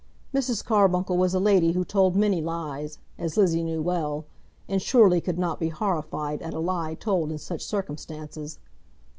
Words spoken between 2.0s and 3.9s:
many lies, as Lizzie knew